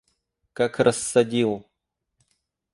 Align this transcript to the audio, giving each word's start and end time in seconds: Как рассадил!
Как 0.53 0.79
рассадил! 0.79 1.67